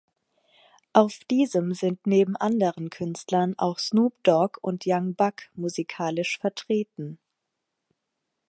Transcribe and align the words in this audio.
Auf 0.93 1.19
diesem 1.29 1.75
sind 1.75 2.07
neben 2.07 2.35
anderen 2.35 2.89
Künstlern 2.89 3.53
auch 3.59 3.77
Snoop 3.77 4.13
Dogg 4.23 4.57
und 4.63 4.81
Young 4.87 5.13
Buck 5.13 5.43
musikalisch 5.53 6.39
vertreten. 6.39 7.19